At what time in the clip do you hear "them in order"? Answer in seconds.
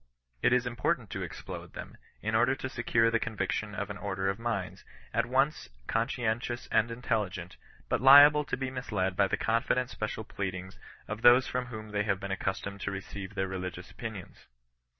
1.73-2.55